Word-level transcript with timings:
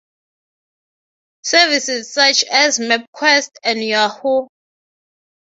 Services 1.43 2.11
such 2.11 2.43
as 2.45 2.79
Mapquest 2.79 3.51
and 3.63 3.83
Yahoo! 3.83 4.47